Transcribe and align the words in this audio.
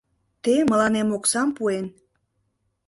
Те, 0.43 0.53
мыланем 0.69 1.09
оксам 1.17 1.49
пуэн 1.55 1.85